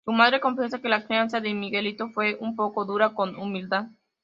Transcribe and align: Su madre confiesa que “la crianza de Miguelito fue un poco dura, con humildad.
Su 0.03 0.11
madre 0.13 0.41
confiesa 0.41 0.79
que 0.79 0.89
“la 0.89 1.05
crianza 1.05 1.41
de 1.41 1.53
Miguelito 1.53 2.09
fue 2.09 2.35
un 2.39 2.55
poco 2.55 2.85
dura, 2.85 3.13
con 3.13 3.35
humildad. 3.35 3.89